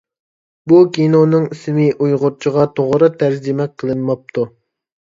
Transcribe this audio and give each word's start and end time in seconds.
بۇ 0.71 0.79
كىنونىڭ 0.95 1.45
ئىسمى 1.57 1.85
ئۇيغۇرچىغا 1.99 2.67
توغرا 2.81 3.13
تەرجىمە 3.21 3.71
قىلىنماپتۇ. 3.77 4.53